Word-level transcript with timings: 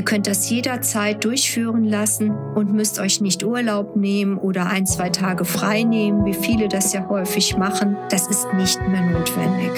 Ihr 0.00 0.06
könnt 0.06 0.26
das 0.26 0.48
jederzeit 0.48 1.22
durchführen 1.24 1.84
lassen 1.84 2.30
und 2.30 2.72
müsst 2.72 2.98
euch 3.00 3.20
nicht 3.20 3.44
Urlaub 3.44 3.96
nehmen 3.96 4.38
oder 4.38 4.64
ein, 4.64 4.86
zwei 4.86 5.10
Tage 5.10 5.44
frei 5.44 5.82
nehmen, 5.82 6.24
wie 6.24 6.32
viele 6.32 6.68
das 6.68 6.94
ja 6.94 7.06
häufig 7.10 7.58
machen. 7.58 7.98
Das 8.08 8.26
ist 8.26 8.50
nicht 8.54 8.80
mehr 8.88 9.02
notwendig. 9.02 9.70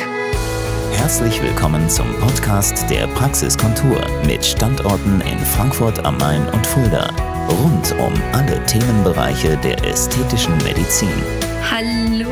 Herzlich 0.93 1.43
willkommen 1.43 1.91
zum 1.91 2.07
Podcast 2.21 2.89
der 2.89 3.09
Praxiskontur 3.09 4.01
mit 4.25 4.45
Standorten 4.45 5.21
in 5.23 5.41
Frankfurt 5.41 6.05
am 6.05 6.19
Main 6.19 6.49
und 6.51 6.65
Fulda. 6.69 7.11
Rund 7.49 7.93
um 7.99 8.13
alle 8.33 8.65
Themenbereiche 8.67 9.57
der 9.57 9.85
ästhetischen 9.85 10.57
Medizin. 10.59 11.09
Hallo, 11.69 12.31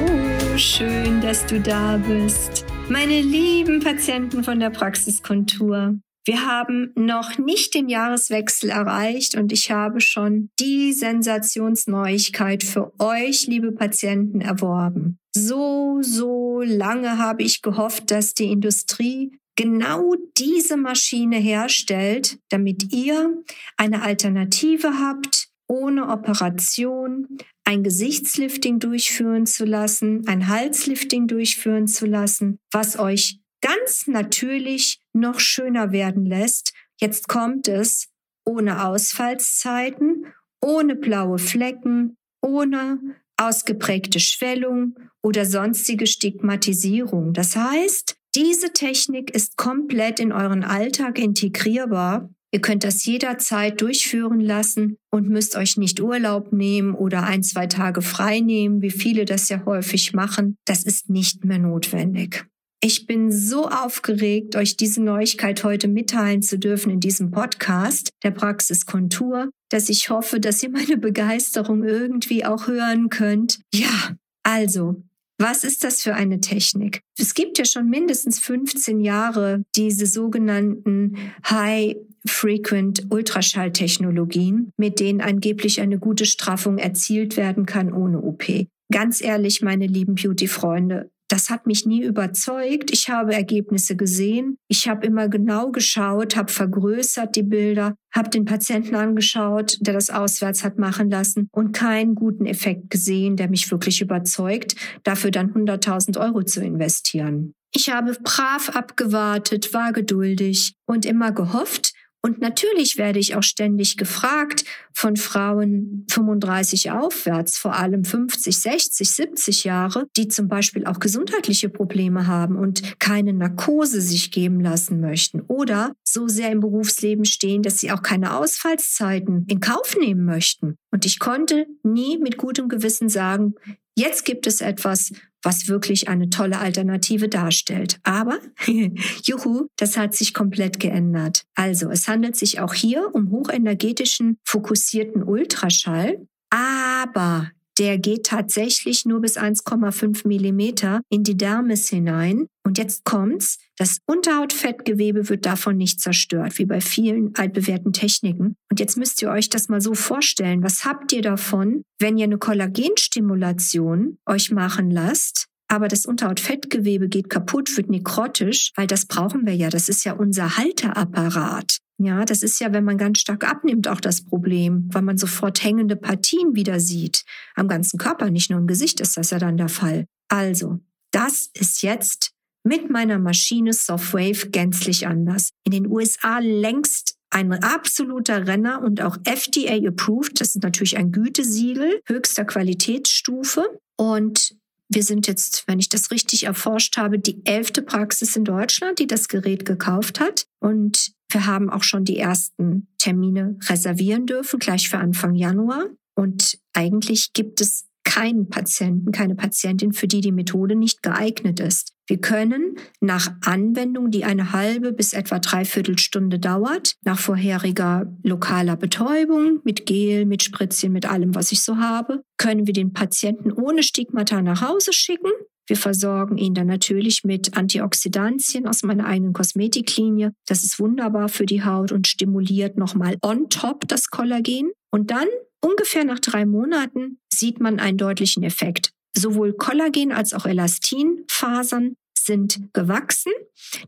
schön, 0.56 1.20
dass 1.20 1.44
du 1.44 1.58
da 1.58 1.96
bist. 1.96 2.64
Meine 2.88 3.20
lieben 3.20 3.80
Patienten 3.80 4.44
von 4.44 4.60
der 4.60 4.70
Praxiskontur. 4.70 5.96
Wir 6.26 6.44
haben 6.44 6.92
noch 6.96 7.38
nicht 7.38 7.74
den 7.74 7.88
Jahreswechsel 7.88 8.70
erreicht 8.70 9.36
und 9.36 9.52
ich 9.52 9.70
habe 9.70 10.00
schon 10.00 10.50
die 10.60 10.92
Sensationsneuigkeit 10.92 12.62
für 12.62 12.92
euch, 12.98 13.46
liebe 13.46 13.72
Patienten, 13.72 14.40
erworben. 14.40 15.18
So, 15.34 15.98
so 16.02 16.60
lange 16.62 17.18
habe 17.18 17.42
ich 17.42 17.62
gehofft, 17.62 18.10
dass 18.10 18.34
die 18.34 18.50
Industrie 18.52 19.38
genau 19.56 20.14
diese 20.36 20.76
Maschine 20.76 21.36
herstellt, 21.36 22.38
damit 22.50 22.92
ihr 22.92 23.42
eine 23.76 24.02
Alternative 24.02 24.98
habt, 25.00 25.48
ohne 25.68 26.08
Operation 26.08 27.38
ein 27.64 27.82
Gesichtslifting 27.82 28.80
durchführen 28.80 29.46
zu 29.46 29.64
lassen, 29.64 30.26
ein 30.26 30.48
Halslifting 30.48 31.28
durchführen 31.28 31.86
zu 31.86 32.06
lassen, 32.06 32.58
was 32.72 32.98
euch 32.98 33.38
ganz 33.60 34.06
natürlich 34.06 35.00
noch 35.12 35.40
schöner 35.40 35.92
werden 35.92 36.24
lässt. 36.26 36.72
Jetzt 37.00 37.28
kommt 37.28 37.68
es 37.68 38.08
ohne 38.44 38.84
Ausfallszeiten, 38.86 40.26
ohne 40.60 40.96
blaue 40.96 41.38
Flecken, 41.38 42.16
ohne 42.42 42.98
ausgeprägte 43.36 44.20
Schwellung 44.20 44.94
oder 45.22 45.46
sonstige 45.46 46.06
Stigmatisierung. 46.06 47.32
Das 47.32 47.56
heißt, 47.56 48.16
diese 48.34 48.72
Technik 48.72 49.30
ist 49.30 49.56
komplett 49.56 50.20
in 50.20 50.32
euren 50.32 50.62
Alltag 50.62 51.18
integrierbar. 51.18 52.30
Ihr 52.52 52.60
könnt 52.60 52.84
das 52.84 53.04
jederzeit 53.04 53.80
durchführen 53.80 54.40
lassen 54.40 54.98
und 55.10 55.28
müsst 55.28 55.56
euch 55.56 55.76
nicht 55.76 56.00
Urlaub 56.00 56.52
nehmen 56.52 56.94
oder 56.94 57.22
ein, 57.22 57.42
zwei 57.42 57.66
Tage 57.66 58.02
frei 58.02 58.40
nehmen, 58.40 58.82
wie 58.82 58.90
viele 58.90 59.24
das 59.24 59.48
ja 59.48 59.64
häufig 59.64 60.12
machen. 60.12 60.56
Das 60.64 60.84
ist 60.84 61.10
nicht 61.10 61.44
mehr 61.44 61.58
notwendig. 61.58 62.46
Ich 62.82 63.06
bin 63.06 63.30
so 63.30 63.68
aufgeregt, 63.68 64.56
euch 64.56 64.74
diese 64.78 65.02
Neuigkeit 65.02 65.64
heute 65.64 65.86
mitteilen 65.86 66.40
zu 66.40 66.58
dürfen 66.58 66.90
in 66.90 66.98
diesem 66.98 67.30
Podcast 67.30 68.08
der 68.22 68.30
Praxiskontur, 68.30 69.50
dass 69.68 69.90
ich 69.90 70.08
hoffe, 70.08 70.40
dass 70.40 70.62
ihr 70.62 70.70
meine 70.70 70.96
Begeisterung 70.96 71.84
irgendwie 71.84 72.46
auch 72.46 72.68
hören 72.68 73.10
könnt. 73.10 73.60
Ja, 73.74 74.16
also, 74.44 75.02
was 75.38 75.62
ist 75.62 75.84
das 75.84 76.02
für 76.02 76.14
eine 76.14 76.40
Technik? 76.40 77.02
Es 77.18 77.34
gibt 77.34 77.58
ja 77.58 77.66
schon 77.66 77.90
mindestens 77.90 78.38
15 78.38 79.00
Jahre 79.00 79.62
diese 79.76 80.06
sogenannten 80.06 81.16
High 81.50 81.96
Frequent 82.26 83.06
Ultraschalltechnologien, 83.10 84.72
mit 84.78 85.00
denen 85.00 85.20
angeblich 85.20 85.82
eine 85.82 85.98
gute 85.98 86.24
Straffung 86.24 86.78
erzielt 86.78 87.36
werden 87.36 87.66
kann 87.66 87.92
ohne 87.92 88.22
OP. 88.22 88.44
Ganz 88.90 89.22
ehrlich, 89.22 89.60
meine 89.60 89.86
lieben 89.86 90.14
Beauty-Freunde, 90.14 91.10
das 91.30 91.48
hat 91.48 91.66
mich 91.66 91.86
nie 91.86 92.02
überzeugt. 92.02 92.90
Ich 92.92 93.08
habe 93.08 93.34
Ergebnisse 93.34 93.94
gesehen. 93.94 94.56
Ich 94.68 94.88
habe 94.88 95.06
immer 95.06 95.28
genau 95.28 95.70
geschaut, 95.70 96.36
habe 96.36 96.52
vergrößert 96.52 97.36
die 97.36 97.44
Bilder, 97.44 97.94
habe 98.12 98.30
den 98.30 98.44
Patienten 98.44 98.96
angeschaut, 98.96 99.78
der 99.80 99.94
das 99.94 100.10
auswärts 100.10 100.64
hat 100.64 100.78
machen 100.78 101.08
lassen 101.08 101.48
und 101.52 101.72
keinen 101.72 102.16
guten 102.16 102.46
Effekt 102.46 102.90
gesehen, 102.90 103.36
der 103.36 103.48
mich 103.48 103.70
wirklich 103.70 104.00
überzeugt, 104.00 104.74
dafür 105.04 105.30
dann 105.30 105.54
100.000 105.54 106.20
Euro 106.20 106.42
zu 106.42 106.62
investieren. 106.62 107.54
Ich 107.72 107.88
habe 107.88 108.16
brav 108.20 108.70
abgewartet, 108.70 109.72
war 109.72 109.92
geduldig 109.92 110.74
und 110.86 111.06
immer 111.06 111.30
gehofft, 111.30 111.92
und 112.22 112.40
natürlich 112.40 112.98
werde 112.98 113.18
ich 113.18 113.34
auch 113.34 113.42
ständig 113.42 113.96
gefragt 113.96 114.64
von 114.92 115.16
Frauen 115.16 116.04
35 116.10 116.90
aufwärts, 116.90 117.56
vor 117.56 117.74
allem 117.76 118.04
50, 118.04 118.58
60, 118.58 119.10
70 119.10 119.64
Jahre, 119.64 120.06
die 120.16 120.28
zum 120.28 120.46
Beispiel 120.46 120.84
auch 120.84 120.98
gesundheitliche 120.98 121.70
Probleme 121.70 122.26
haben 122.26 122.56
und 122.56 122.98
keine 122.98 123.32
Narkose 123.32 124.02
sich 124.02 124.30
geben 124.30 124.60
lassen 124.60 125.00
möchten 125.00 125.40
oder 125.40 125.94
so 126.04 126.28
sehr 126.28 126.50
im 126.50 126.60
Berufsleben 126.60 127.24
stehen, 127.24 127.62
dass 127.62 127.78
sie 127.78 127.90
auch 127.90 128.02
keine 128.02 128.36
Ausfallszeiten 128.36 129.46
in 129.48 129.60
Kauf 129.60 129.96
nehmen 129.98 130.26
möchten. 130.26 130.76
Und 130.90 131.06
ich 131.06 131.20
konnte 131.20 131.66
nie 131.82 132.18
mit 132.18 132.36
gutem 132.36 132.68
Gewissen 132.68 133.08
sagen, 133.08 133.54
Jetzt 134.00 134.24
gibt 134.24 134.46
es 134.46 134.62
etwas, 134.62 135.12
was 135.42 135.68
wirklich 135.68 136.08
eine 136.08 136.30
tolle 136.30 136.58
Alternative 136.58 137.28
darstellt. 137.28 137.98
Aber, 138.02 138.38
juhu, 139.22 139.66
das 139.76 139.96
hat 139.96 140.14
sich 140.14 140.34
komplett 140.34 140.80
geändert. 140.80 141.44
Also, 141.54 141.90
es 141.90 142.08
handelt 142.08 142.36
sich 142.36 142.60
auch 142.60 142.74
hier 142.74 143.14
um 143.14 143.30
hochenergetischen, 143.30 144.38
fokussierten 144.44 145.22
Ultraschall. 145.22 146.26
Aber 146.50 147.50
der 147.80 147.98
geht 147.98 148.26
tatsächlich 148.26 149.06
nur 149.06 149.22
bis 149.22 149.38
1,5 149.38 150.28
Millimeter 150.28 151.00
in 151.08 151.24
die 151.24 151.36
Dermis 151.36 151.88
hinein. 151.88 152.46
Und 152.62 152.76
jetzt 152.76 153.04
kommt's. 153.04 153.58
Das 153.78 154.00
Unterhautfettgewebe 154.06 155.30
wird 155.30 155.46
davon 155.46 155.78
nicht 155.78 155.98
zerstört, 155.98 156.58
wie 156.58 156.66
bei 156.66 156.82
vielen 156.82 157.34
altbewährten 157.36 157.94
Techniken. 157.94 158.54
Und 158.70 158.80
jetzt 158.80 158.98
müsst 158.98 159.22
ihr 159.22 159.30
euch 159.30 159.48
das 159.48 159.70
mal 159.70 159.80
so 159.80 159.94
vorstellen. 159.94 160.62
Was 160.62 160.84
habt 160.84 161.10
ihr 161.12 161.22
davon, 161.22 161.82
wenn 161.98 162.18
ihr 162.18 162.24
eine 162.24 162.36
Kollagenstimulation 162.36 164.18
euch 164.26 164.50
machen 164.50 164.90
lasst? 164.90 165.46
aber 165.72 165.86
das 165.86 166.04
Unterhautfettgewebe 166.04 167.08
geht 167.08 167.30
kaputt, 167.30 167.76
wird 167.76 167.90
nekrotisch, 167.90 168.72
weil 168.74 168.88
das 168.88 169.06
brauchen 169.06 169.46
wir 169.46 169.54
ja. 169.54 169.70
Das 169.70 169.88
ist 169.88 170.04
ja 170.04 170.14
unser 170.14 170.56
Halteapparat. 170.56 171.78
Ja, 172.02 172.24
das 172.24 172.42
ist 172.42 172.58
ja, 172.60 172.72
wenn 172.72 172.84
man 172.84 172.96
ganz 172.96 173.18
stark 173.18 173.46
abnimmt, 173.46 173.86
auch 173.86 174.00
das 174.00 174.24
Problem, 174.24 174.88
weil 174.90 175.02
man 175.02 175.18
sofort 175.18 175.62
hängende 175.62 175.96
Partien 175.96 176.54
wieder 176.54 176.80
sieht. 176.80 177.24
Am 177.54 177.68
ganzen 177.68 177.98
Körper, 177.98 178.30
nicht 178.30 178.48
nur 178.48 178.58
im 178.58 178.66
Gesicht 178.66 179.00
ist 179.00 179.18
das 179.18 179.28
ja 179.28 179.38
dann 179.38 179.58
der 179.58 179.68
Fall. 179.68 180.06
Also, 180.28 180.80
das 181.10 181.50
ist 181.52 181.82
jetzt 181.82 182.30
mit 182.64 182.88
meiner 182.88 183.18
Maschine 183.18 183.74
Softwave 183.74 184.48
gänzlich 184.48 185.06
anders. 185.06 185.50
In 185.64 185.72
den 185.72 185.86
USA 185.86 186.38
längst 186.38 187.16
ein 187.28 187.52
absoluter 187.52 188.46
Renner 188.46 188.80
und 188.82 189.02
auch 189.02 189.18
FDA 189.24 189.86
approved. 189.86 190.40
Das 190.40 190.54
ist 190.54 190.62
natürlich 190.62 190.96
ein 190.96 191.12
Gütesiegel 191.12 192.00
höchster 192.06 192.46
Qualitätsstufe. 192.46 193.78
Und 193.96 194.56
wir 194.88 195.02
sind 195.02 195.26
jetzt, 195.26 195.64
wenn 195.66 195.78
ich 195.78 195.90
das 195.90 196.10
richtig 196.10 196.44
erforscht 196.44 196.96
habe, 196.96 197.18
die 197.18 197.44
elfte 197.44 197.82
Praxis 197.82 198.36
in 198.36 198.44
Deutschland, 198.44 198.98
die 198.98 199.06
das 199.06 199.28
Gerät 199.28 199.66
gekauft 199.66 200.18
hat. 200.18 200.46
Und 200.60 201.12
wir 201.32 201.46
haben 201.46 201.70
auch 201.70 201.82
schon 201.82 202.04
die 202.04 202.18
ersten 202.18 202.88
Termine 202.98 203.56
reservieren 203.68 204.26
dürfen, 204.26 204.58
gleich 204.58 204.88
für 204.88 204.98
Anfang 204.98 205.34
Januar. 205.34 205.86
Und 206.14 206.58
eigentlich 206.72 207.32
gibt 207.32 207.60
es 207.60 207.86
keinen 208.04 208.48
Patienten, 208.48 209.12
keine 209.12 209.36
Patientin, 209.36 209.92
für 209.92 210.08
die 210.08 210.20
die 210.20 210.32
Methode 210.32 210.74
nicht 210.74 211.02
geeignet 211.02 211.60
ist. 211.60 211.92
Wir 212.08 212.18
können 212.18 212.74
nach 213.00 213.30
Anwendung, 213.44 214.10
die 214.10 214.24
eine 214.24 214.52
halbe 214.52 214.92
bis 214.92 215.12
etwa 215.12 215.38
dreiviertel 215.38 215.96
Stunde 215.96 216.40
dauert, 216.40 216.96
nach 217.04 217.20
vorheriger 217.20 218.12
lokaler 218.24 218.76
Betäubung 218.76 219.60
mit 219.62 219.86
Gel, 219.86 220.26
mit 220.26 220.42
Spritzchen, 220.42 220.92
mit 220.92 221.06
allem, 221.06 221.36
was 221.36 221.52
ich 221.52 221.62
so 221.62 221.76
habe, 221.76 222.24
können 222.36 222.66
wir 222.66 222.74
den 222.74 222.92
Patienten 222.92 223.52
ohne 223.52 223.84
Stigmata 223.84 224.42
nach 224.42 224.60
Hause 224.60 224.92
schicken 224.92 225.30
wir 225.70 225.76
versorgen 225.76 226.36
ihn 226.36 226.52
dann 226.52 226.66
natürlich 226.66 227.24
mit 227.24 227.56
Antioxidantien 227.56 228.66
aus 228.66 228.82
meiner 228.82 229.06
eigenen 229.06 229.32
Kosmetiklinie. 229.32 230.34
Das 230.46 230.64
ist 230.64 230.78
wunderbar 230.78 231.28
für 231.28 231.46
die 231.46 231.64
Haut 231.64 231.92
und 231.92 232.08
stimuliert 232.08 232.76
nochmal 232.76 233.16
on 233.22 233.48
top 233.48 233.86
das 233.88 234.08
Kollagen. 234.10 234.72
Und 234.90 235.12
dann 235.12 235.28
ungefähr 235.60 236.04
nach 236.04 236.18
drei 236.18 236.44
Monaten 236.44 237.18
sieht 237.32 237.60
man 237.60 237.78
einen 237.78 237.98
deutlichen 237.98 238.42
Effekt. 238.42 238.90
Sowohl 239.16 239.52
Kollagen 239.52 240.12
als 240.12 240.34
auch 240.34 240.44
Elastinfasern 240.44 241.94
sind 242.18 242.72
gewachsen. 242.72 243.32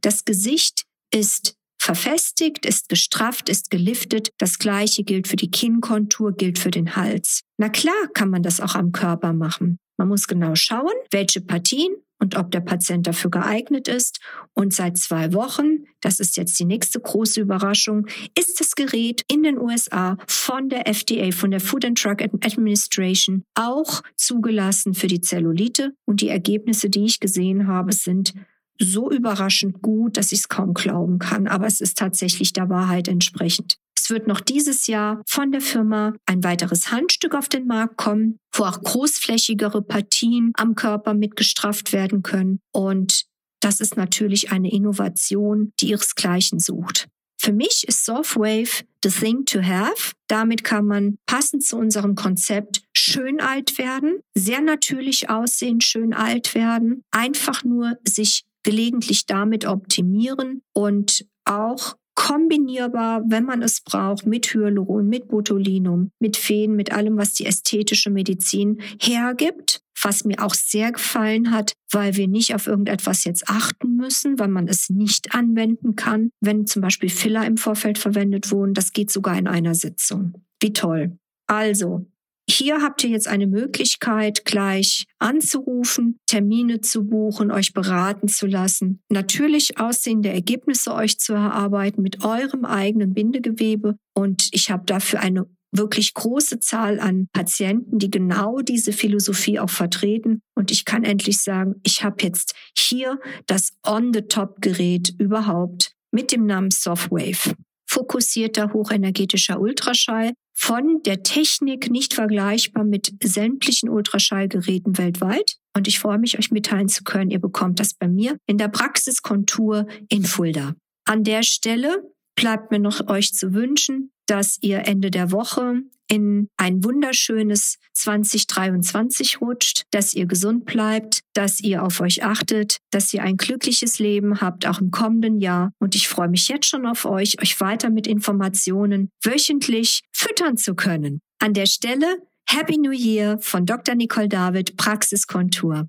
Das 0.00 0.24
Gesicht 0.24 0.84
ist 1.12 1.56
verfestigt, 1.80 2.64
ist 2.64 2.88
gestrafft, 2.88 3.48
ist 3.48 3.70
geliftet. 3.70 4.30
Das 4.38 4.58
gleiche 4.58 5.02
gilt 5.02 5.26
für 5.26 5.36
die 5.36 5.50
Kinnkontur, 5.50 6.32
gilt 6.32 6.60
für 6.60 6.70
den 6.70 6.94
Hals. 6.94 7.40
Na 7.58 7.68
klar 7.68 8.08
kann 8.14 8.30
man 8.30 8.44
das 8.44 8.60
auch 8.60 8.76
am 8.76 8.92
Körper 8.92 9.32
machen. 9.32 9.78
Man 9.96 10.08
muss 10.08 10.26
genau 10.26 10.54
schauen, 10.54 10.92
welche 11.10 11.40
Partien 11.40 11.94
und 12.22 12.36
ob 12.36 12.52
der 12.52 12.60
Patient 12.60 13.04
dafür 13.06 13.32
geeignet 13.32 13.88
ist. 13.88 14.20
Und 14.54 14.72
seit 14.72 14.96
zwei 14.96 15.32
Wochen, 15.32 15.86
das 16.00 16.20
ist 16.20 16.36
jetzt 16.36 16.58
die 16.60 16.64
nächste 16.64 17.00
große 17.00 17.40
Überraschung, 17.40 18.06
ist 18.38 18.60
das 18.60 18.76
Gerät 18.76 19.22
in 19.28 19.42
den 19.42 19.58
USA 19.58 20.16
von 20.28 20.68
der 20.68 20.86
FDA, 20.86 21.32
von 21.32 21.50
der 21.50 21.60
Food 21.60 21.84
and 21.84 22.02
Drug 22.02 22.22
Administration, 22.22 23.42
auch 23.54 24.02
zugelassen 24.16 24.94
für 24.94 25.08
die 25.08 25.20
Zellulite. 25.20 25.94
Und 26.04 26.20
die 26.20 26.28
Ergebnisse, 26.28 26.88
die 26.88 27.04
ich 27.04 27.18
gesehen 27.18 27.66
habe, 27.66 27.92
sind 27.92 28.34
so 28.78 29.10
überraschend 29.10 29.82
gut, 29.82 30.16
dass 30.16 30.30
ich 30.30 30.40
es 30.40 30.48
kaum 30.48 30.74
glauben 30.74 31.18
kann. 31.18 31.48
Aber 31.48 31.66
es 31.66 31.80
ist 31.80 31.98
tatsächlich 31.98 32.52
der 32.52 32.68
Wahrheit 32.68 33.08
entsprechend. 33.08 33.78
Es 34.02 34.10
wird 34.10 34.26
noch 34.26 34.40
dieses 34.40 34.88
Jahr 34.88 35.22
von 35.28 35.52
der 35.52 35.60
Firma 35.60 36.12
ein 36.26 36.42
weiteres 36.42 36.90
Handstück 36.90 37.36
auf 37.36 37.48
den 37.48 37.68
Markt 37.68 37.96
kommen, 37.96 38.36
wo 38.52 38.64
auch 38.64 38.82
großflächigere 38.82 39.80
Partien 39.80 40.50
am 40.54 40.74
Körper 40.74 41.14
mitgestrafft 41.14 41.92
werden 41.92 42.24
können. 42.24 42.58
Und 42.72 43.26
das 43.60 43.78
ist 43.78 43.96
natürlich 43.96 44.50
eine 44.50 44.72
Innovation, 44.72 45.72
die 45.78 45.90
ihresgleichen 45.90 46.58
sucht. 46.58 47.06
Für 47.40 47.52
mich 47.52 47.84
ist 47.86 48.04
Softwave 48.04 48.82
the 49.04 49.10
thing 49.10 49.44
to 49.44 49.62
have. 49.62 50.14
Damit 50.26 50.64
kann 50.64 50.84
man 50.84 51.16
passend 51.26 51.64
zu 51.64 51.76
unserem 51.76 52.16
Konzept 52.16 52.82
schön 52.92 53.40
alt 53.40 53.78
werden, 53.78 54.18
sehr 54.34 54.62
natürlich 54.62 55.30
aussehen, 55.30 55.80
schön 55.80 56.12
alt 56.12 56.56
werden, 56.56 57.04
einfach 57.12 57.62
nur 57.62 57.98
sich 58.02 58.42
gelegentlich 58.64 59.26
damit 59.26 59.64
optimieren 59.64 60.62
und 60.72 61.24
auch 61.44 61.96
kombinierbar, 62.14 63.22
wenn 63.26 63.44
man 63.44 63.62
es 63.62 63.80
braucht, 63.80 64.26
mit 64.26 64.46
Hyaluron, 64.46 65.08
mit 65.08 65.28
Botulinum, 65.28 66.10
mit 66.18 66.36
Feen, 66.36 66.74
mit 66.74 66.92
allem, 66.92 67.16
was 67.16 67.34
die 67.34 67.46
ästhetische 67.46 68.10
Medizin 68.10 68.80
hergibt. 69.00 69.80
Was 70.04 70.24
mir 70.24 70.42
auch 70.42 70.54
sehr 70.54 70.90
gefallen 70.90 71.52
hat, 71.52 71.74
weil 71.92 72.16
wir 72.16 72.26
nicht 72.26 72.56
auf 72.56 72.66
irgendetwas 72.66 73.22
jetzt 73.22 73.48
achten 73.48 73.94
müssen, 73.94 74.36
weil 74.38 74.48
man 74.48 74.66
es 74.66 74.90
nicht 74.90 75.32
anwenden 75.32 75.94
kann, 75.94 76.30
wenn 76.40 76.66
zum 76.66 76.82
Beispiel 76.82 77.08
Filler 77.08 77.46
im 77.46 77.56
Vorfeld 77.56 77.98
verwendet 77.98 78.50
wurden. 78.50 78.74
Das 78.74 78.92
geht 78.92 79.12
sogar 79.12 79.38
in 79.38 79.46
einer 79.46 79.76
Sitzung. 79.76 80.42
Wie 80.60 80.72
toll. 80.72 81.18
Also, 81.46 82.06
hier 82.52 82.82
habt 82.82 83.02
ihr 83.04 83.10
jetzt 83.10 83.28
eine 83.28 83.46
Möglichkeit, 83.46 84.44
gleich 84.44 85.06
anzurufen, 85.18 86.18
Termine 86.26 86.80
zu 86.80 87.04
buchen, 87.04 87.50
euch 87.50 87.72
beraten 87.72 88.28
zu 88.28 88.46
lassen, 88.46 89.02
natürlich 89.08 89.78
aussehende 89.78 90.28
Ergebnisse 90.28 90.94
euch 90.94 91.18
zu 91.18 91.32
erarbeiten 91.32 92.02
mit 92.02 92.24
eurem 92.24 92.64
eigenen 92.64 93.14
Bindegewebe. 93.14 93.96
Und 94.14 94.48
ich 94.52 94.70
habe 94.70 94.84
dafür 94.86 95.20
eine 95.20 95.46
wirklich 95.72 96.14
große 96.14 96.60
Zahl 96.60 97.00
an 97.00 97.28
Patienten, 97.32 97.98
die 97.98 98.10
genau 98.10 98.60
diese 98.60 98.92
Philosophie 98.92 99.58
auch 99.58 99.70
vertreten. 99.70 100.42
Und 100.54 100.70
ich 100.70 100.84
kann 100.84 101.04
endlich 101.04 101.38
sagen, 101.38 101.76
ich 101.82 102.04
habe 102.04 102.22
jetzt 102.22 102.54
hier 102.76 103.18
das 103.46 103.72
On-the-Top-Gerät 103.86 105.14
überhaupt 105.18 105.92
mit 106.10 106.30
dem 106.30 106.44
Namen 106.44 106.70
Softwave. 106.70 107.54
Fokussierter 107.88 108.72
hochenergetischer 108.72 109.60
Ultraschall, 109.60 110.32
von 110.62 111.02
der 111.04 111.24
Technik 111.24 111.90
nicht 111.90 112.14
vergleichbar 112.14 112.84
mit 112.84 113.12
sämtlichen 113.20 113.88
Ultraschallgeräten 113.88 114.96
weltweit. 114.96 115.56
Und 115.76 115.88
ich 115.88 115.98
freue 115.98 116.18
mich, 116.18 116.38
euch 116.38 116.52
mitteilen 116.52 116.88
zu 116.88 117.02
können, 117.02 117.32
ihr 117.32 117.40
bekommt 117.40 117.80
das 117.80 117.94
bei 117.94 118.06
mir 118.06 118.36
in 118.46 118.58
der 118.58 118.68
Praxiskontur 118.68 119.88
in 120.08 120.24
Fulda. 120.24 120.76
An 121.04 121.24
der 121.24 121.42
Stelle 121.42 122.04
bleibt 122.36 122.70
mir 122.70 122.78
noch 122.78 123.08
euch 123.08 123.34
zu 123.34 123.54
wünschen, 123.54 124.12
dass 124.32 124.56
ihr 124.62 124.86
Ende 124.86 125.10
der 125.10 125.30
Woche 125.30 125.82
in 126.08 126.48
ein 126.56 126.82
wunderschönes 126.82 127.76
2023 127.92 129.42
rutscht, 129.42 129.82
dass 129.90 130.14
ihr 130.14 130.24
gesund 130.24 130.64
bleibt, 130.64 131.20
dass 131.34 131.60
ihr 131.60 131.82
auf 131.82 132.00
euch 132.00 132.24
achtet, 132.24 132.78
dass 132.90 133.12
ihr 133.12 133.22
ein 133.22 133.36
glückliches 133.36 133.98
Leben 133.98 134.40
habt, 134.40 134.66
auch 134.66 134.80
im 134.80 134.90
kommenden 134.90 135.38
Jahr. 135.38 135.72
Und 135.78 135.94
ich 135.94 136.08
freue 136.08 136.30
mich 136.30 136.48
jetzt 136.48 136.66
schon 136.66 136.86
auf 136.86 137.04
euch, 137.04 137.42
euch 137.42 137.60
weiter 137.60 137.90
mit 137.90 138.06
Informationen 138.06 139.10
wöchentlich 139.22 140.00
füttern 140.14 140.56
zu 140.56 140.74
können. 140.74 141.20
An 141.38 141.52
der 141.52 141.66
Stelle 141.66 142.16
Happy 142.48 142.78
New 142.78 142.92
Year 142.92 143.36
von 143.38 143.66
Dr. 143.66 143.94
Nicole 143.94 144.28
David, 144.28 144.78
Praxiskontur. 144.78 145.88